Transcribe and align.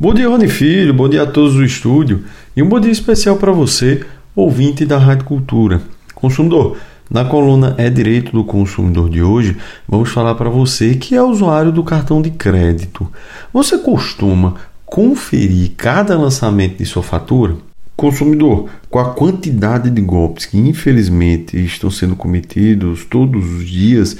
Bom 0.00 0.14
dia, 0.14 0.28
Rony 0.28 0.46
Filho, 0.46 0.94
bom 0.94 1.08
dia 1.08 1.24
a 1.24 1.26
todos 1.26 1.54
do 1.54 1.64
estúdio 1.64 2.22
e 2.56 2.62
um 2.62 2.68
bom 2.68 2.78
dia 2.78 2.92
especial 2.92 3.34
para 3.34 3.50
você, 3.50 4.04
ouvinte 4.32 4.86
da 4.86 4.96
Rádio 4.96 5.24
Cultura. 5.24 5.82
Consumidor, 6.14 6.76
na 7.10 7.24
coluna 7.24 7.74
É 7.76 7.90
Direito 7.90 8.30
do 8.30 8.44
Consumidor 8.44 9.10
de 9.10 9.20
hoje, 9.20 9.56
vamos 9.88 10.10
falar 10.10 10.36
para 10.36 10.48
você 10.48 10.94
que 10.94 11.16
é 11.16 11.20
usuário 11.20 11.72
do 11.72 11.82
cartão 11.82 12.22
de 12.22 12.30
crédito. 12.30 13.10
Você 13.52 13.76
costuma 13.76 14.54
conferir 14.86 15.72
cada 15.76 16.16
lançamento 16.16 16.76
de 16.78 16.86
sua 16.86 17.02
fatura? 17.02 17.56
Consumidor, 17.96 18.68
com 18.88 19.00
a 19.00 19.12
quantidade 19.14 19.90
de 19.90 20.00
golpes 20.00 20.46
que 20.46 20.58
infelizmente 20.58 21.56
estão 21.56 21.90
sendo 21.90 22.14
cometidos 22.14 23.04
todos 23.04 23.44
os 23.44 23.66
dias, 23.66 24.16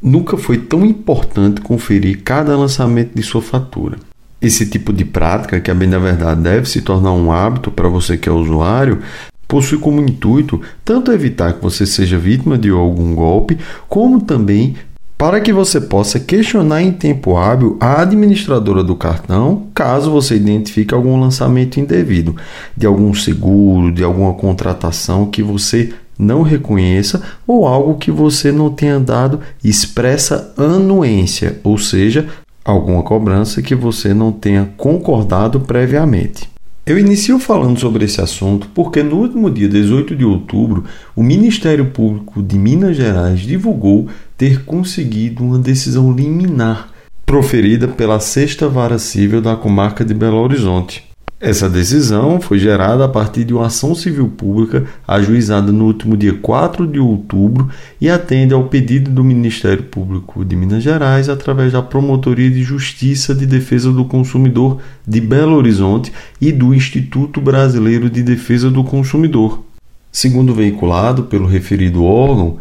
nunca 0.00 0.36
foi 0.36 0.58
tão 0.58 0.86
importante 0.86 1.60
conferir 1.60 2.22
cada 2.22 2.56
lançamento 2.56 3.10
de 3.12 3.24
sua 3.24 3.42
fatura. 3.42 3.98
Esse 4.40 4.66
tipo 4.66 4.92
de 4.92 5.04
prática, 5.04 5.60
que 5.60 5.70
a 5.70 5.74
bem 5.74 5.88
da 5.88 5.98
verdade 5.98 6.40
deve 6.42 6.68
se 6.68 6.82
tornar 6.82 7.12
um 7.12 7.32
hábito 7.32 7.70
para 7.70 7.88
você 7.88 8.16
que 8.16 8.28
é 8.28 8.32
usuário, 8.32 9.00
possui 9.48 9.78
como 9.78 10.00
intuito 10.00 10.60
tanto 10.84 11.12
evitar 11.12 11.54
que 11.54 11.62
você 11.62 11.86
seja 11.86 12.18
vítima 12.18 12.58
de 12.58 12.68
algum 12.68 13.14
golpe, 13.14 13.58
como 13.88 14.20
também 14.20 14.76
para 15.18 15.40
que 15.40 15.50
você 15.50 15.80
possa 15.80 16.20
questionar 16.20 16.82
em 16.82 16.92
tempo 16.92 17.38
hábil 17.38 17.78
a 17.80 18.02
administradora 18.02 18.84
do 18.84 18.94
cartão, 18.94 19.68
caso 19.74 20.10
você 20.10 20.36
identifique 20.36 20.92
algum 20.92 21.18
lançamento 21.18 21.80
indevido, 21.80 22.36
de 22.76 22.86
algum 22.86 23.14
seguro, 23.14 23.90
de 23.90 24.04
alguma 24.04 24.34
contratação 24.34 25.26
que 25.26 25.42
você 25.42 25.94
não 26.18 26.42
reconheça 26.42 27.22
ou 27.46 27.66
algo 27.66 27.96
que 27.96 28.10
você 28.10 28.52
não 28.52 28.70
tenha 28.70 29.00
dado 29.00 29.40
expressa 29.64 30.52
anuência, 30.56 31.60
ou 31.64 31.78
seja, 31.78 32.26
alguma 32.66 33.02
cobrança 33.02 33.62
que 33.62 33.76
você 33.76 34.12
não 34.12 34.32
tenha 34.32 34.68
concordado 34.76 35.60
previamente. 35.60 36.48
Eu 36.84 36.98
inicio 36.98 37.38
falando 37.38 37.78
sobre 37.78 38.04
esse 38.04 38.20
assunto 38.20 38.68
porque 38.74 39.02
no 39.02 39.16
último 39.16 39.50
dia 39.50 39.68
18 39.68 40.16
de 40.16 40.24
outubro, 40.24 40.84
o 41.14 41.22
Ministério 41.22 41.86
Público 41.86 42.42
de 42.42 42.58
Minas 42.58 42.96
Gerais 42.96 43.40
divulgou 43.40 44.08
ter 44.36 44.64
conseguido 44.64 45.44
uma 45.44 45.58
decisão 45.58 46.12
liminar 46.12 46.90
proferida 47.24 47.88
pela 47.88 48.20
Sexta 48.20 48.68
Vara 48.68 48.98
Civil 48.98 49.40
da 49.40 49.56
Comarca 49.56 50.04
de 50.04 50.14
Belo 50.14 50.36
Horizonte. 50.36 51.05
Essa 51.38 51.68
decisão 51.68 52.40
foi 52.40 52.58
gerada 52.58 53.04
a 53.04 53.08
partir 53.08 53.44
de 53.44 53.52
uma 53.52 53.66
ação 53.66 53.94
civil 53.94 54.26
pública 54.26 54.86
ajuizada 55.06 55.70
no 55.70 55.84
último 55.84 56.16
dia 56.16 56.32
4 56.32 56.86
de 56.86 56.98
outubro 56.98 57.68
e 58.00 58.08
atende 58.08 58.54
ao 58.54 58.64
pedido 58.64 59.10
do 59.10 59.22
Ministério 59.22 59.82
Público 59.82 60.42
de 60.42 60.56
Minas 60.56 60.82
Gerais 60.82 61.28
através 61.28 61.74
da 61.74 61.82
Promotoria 61.82 62.50
de 62.50 62.62
Justiça 62.62 63.34
de 63.34 63.44
Defesa 63.44 63.92
do 63.92 64.06
Consumidor 64.06 64.80
de 65.06 65.20
Belo 65.20 65.56
Horizonte 65.56 66.10
e 66.40 66.50
do 66.50 66.72
Instituto 66.72 67.38
Brasileiro 67.38 68.08
de 68.08 68.22
Defesa 68.22 68.70
do 68.70 68.82
Consumidor. 68.82 69.62
Segundo 70.10 70.54
veiculado 70.54 71.24
pelo 71.24 71.46
referido 71.46 72.02
órgão, 72.02 72.56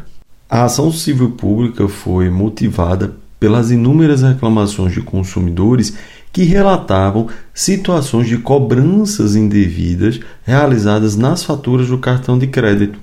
a 0.50 0.66
ação 0.66 0.92
civil 0.92 1.32
pública 1.32 1.88
foi 1.88 2.30
motivada 2.30 3.16
pelas 3.39 3.72
inúmeras 3.72 4.22
reclamações 4.22 4.94
de 4.94 5.02
consumidores 5.02 5.95
que 6.36 6.44
relatavam 6.44 7.28
situações 7.53 8.28
de 8.28 8.38
cobranças 8.38 9.38
indevidas 9.38 10.19
realizadas 10.44 11.16
nas 11.16 11.45
faturas 11.45 11.88
do 11.88 11.97
cartão 11.97 12.38
de 12.38 12.45
crédito. 12.45 13.00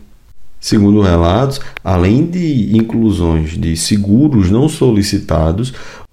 Segundo 0.61 1.01
relatos, 1.01 1.59
além 1.83 2.27
de 2.27 2.77
inclusões 2.77 3.57
de 3.59 3.75
seguros 3.75 4.51
não 4.51 4.69
solicitados, 4.69 5.73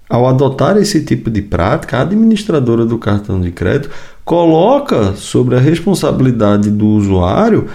ao 0.10 0.30
adotar 0.30 0.78
esse 0.78 1.04
tipo 1.04 1.30
de 1.30 1.42
prática, 1.42 1.98
a 1.98 2.04
administradora 2.04 2.86
do 2.86 2.98
cartão 2.98 3.42
de 3.42 3.52
crédito 3.52 3.90
coloca 4.24 5.14
sobre 5.18 5.58
a 5.58 5.60
responsabilidade 5.60 6.72
do 6.72 6.88
usuário 6.88 7.68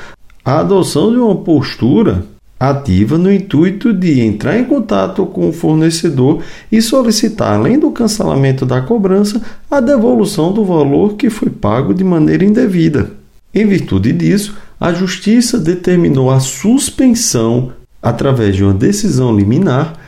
a 0.42 0.60
adoção 0.60 1.12
de 1.12 1.18
uma 1.18 1.36
postura 1.36 2.24
ativa 2.70 3.18
no 3.18 3.32
intuito 3.32 3.92
de 3.92 4.20
entrar 4.20 4.58
em 4.58 4.64
contato 4.64 5.24
com 5.26 5.48
o 5.48 5.52
fornecedor 5.52 6.42
e 6.70 6.80
solicitar, 6.80 7.54
além 7.54 7.78
do 7.78 7.90
cancelamento 7.90 8.64
da 8.64 8.80
cobrança, 8.80 9.40
a 9.70 9.80
devolução 9.80 10.52
do 10.52 10.64
valor 10.64 11.14
que 11.14 11.30
foi 11.30 11.50
pago 11.50 11.94
de 11.94 12.04
maneira 12.04 12.44
indevida. 12.44 13.10
Em 13.54 13.66
virtude 13.66 14.12
disso, 14.12 14.56
a 14.80 14.92
Justiça 14.92 15.58
determinou 15.58 16.30
a 16.30 16.40
suspensão, 16.40 17.72
através 18.02 18.56
de 18.56 18.64
uma 18.64 18.74
decisão 18.74 19.34
liminar, 19.34 20.03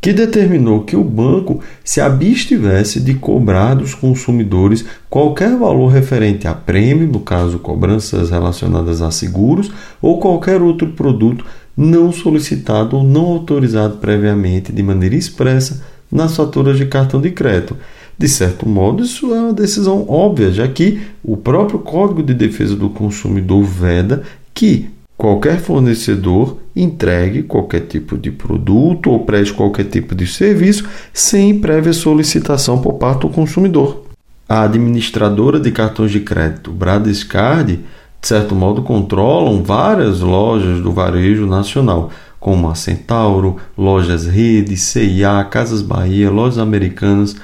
que 0.00 0.12
determinou 0.12 0.84
que 0.84 0.96
o 0.96 1.02
banco 1.02 1.60
se 1.84 2.00
abstivesse 2.00 3.00
de 3.00 3.14
cobrar 3.14 3.74
dos 3.74 3.94
consumidores 3.94 4.84
qualquer 5.10 5.56
valor 5.56 5.88
referente 5.88 6.46
a 6.46 6.54
prêmio, 6.54 7.08
no 7.08 7.20
caso 7.20 7.58
cobranças 7.58 8.30
relacionadas 8.30 9.02
a 9.02 9.10
seguros, 9.10 9.70
ou 10.00 10.20
qualquer 10.20 10.62
outro 10.62 10.88
produto 10.88 11.44
não 11.76 12.12
solicitado 12.12 12.96
ou 12.96 13.04
não 13.04 13.26
autorizado 13.26 13.96
previamente 13.98 14.72
de 14.72 14.82
maneira 14.82 15.14
expressa 15.14 15.82
nas 16.10 16.34
faturas 16.34 16.76
de 16.76 16.86
cartão 16.86 17.20
de 17.20 17.30
crédito. 17.30 17.76
De 18.16 18.28
certo 18.28 18.68
modo, 18.68 19.04
isso 19.04 19.32
é 19.32 19.40
uma 19.40 19.52
decisão 19.52 20.04
óbvia, 20.08 20.50
já 20.50 20.66
que 20.66 21.00
o 21.22 21.36
próprio 21.36 21.78
Código 21.78 22.22
de 22.22 22.34
Defesa 22.34 22.74
do 22.74 22.90
Consumidor 22.90 23.62
veda 23.62 24.24
que 24.52 24.90
qualquer 25.16 25.60
fornecedor 25.60 26.58
entregue 26.80 27.42
qualquer 27.42 27.80
tipo 27.80 28.16
de 28.16 28.30
produto 28.30 29.10
ou 29.10 29.24
preste 29.24 29.54
qualquer 29.54 29.84
tipo 29.84 30.14
de 30.14 30.26
serviço 30.26 30.84
sem 31.12 31.58
prévia 31.58 31.92
solicitação 31.92 32.80
por 32.80 32.94
parte 32.94 33.22
do 33.22 33.28
consumidor. 33.28 34.04
A 34.48 34.62
administradora 34.62 35.60
de 35.60 35.70
cartões 35.70 36.10
de 36.10 36.20
crédito 36.20 36.70
Bradescard 36.70 37.80
de 38.20 38.26
certo 38.26 38.54
modo, 38.54 38.82
controlam 38.82 39.62
várias 39.62 40.20
lojas 40.20 40.80
do 40.82 40.92
varejo 40.92 41.46
nacional, 41.46 42.10
como 42.40 42.68
a 42.68 42.74
Centauro, 42.74 43.56
Lojas 43.76 44.26
Rede, 44.26 44.76
CIA, 44.76 45.44
Casas 45.44 45.82
Bahia, 45.82 46.30
Lojas 46.30 46.58
Americanas, 46.58 47.36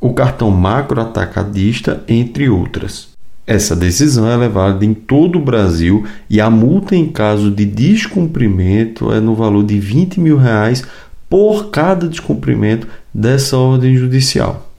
o 0.00 0.12
cartão 0.12 0.50
macro 0.50 1.00
atacadista, 1.00 2.02
entre 2.08 2.48
outras. 2.48 3.13
Essa 3.46 3.76
decisão 3.76 4.30
é 4.30 4.36
levada 4.36 4.84
em 4.84 4.94
todo 4.94 5.38
o 5.38 5.42
Brasil 5.42 6.04
e 6.30 6.40
a 6.40 6.48
multa 6.48 6.96
em 6.96 7.06
caso 7.06 7.50
de 7.50 7.66
descumprimento 7.66 9.12
é 9.12 9.20
no 9.20 9.34
valor 9.34 9.64
de 9.64 9.78
20 9.78 10.18
mil 10.18 10.38
reais 10.38 10.82
por 11.28 11.70
cada 11.70 12.08
descumprimento 12.08 12.86
dessa 13.12 13.58
ordem 13.58 13.96
judicial. 13.96 14.70